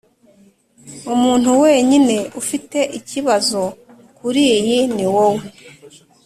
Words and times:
umuntu 1.13 1.49
wenyine 1.63 2.17
ufite 2.41 2.79
ikibazo 2.99 3.61
kuriyi 4.17 4.77
niwowe. 4.95 5.45